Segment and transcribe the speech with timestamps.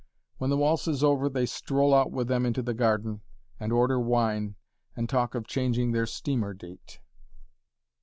[0.39, 3.21] When the waltz is over they stroll out with them into the garden,
[3.59, 4.55] and order wine,
[4.95, 6.99] and talk of changing their steamer date.